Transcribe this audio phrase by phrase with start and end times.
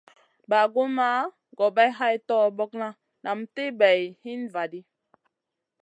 [0.49, 1.07] Bagumna
[1.57, 2.87] gobay hay torbokna
[3.23, 4.79] nam ti bay hin va ɗi.